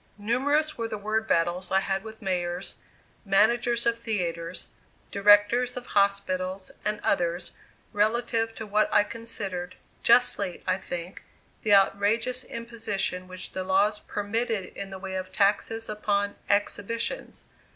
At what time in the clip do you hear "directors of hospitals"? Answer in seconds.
5.11-6.71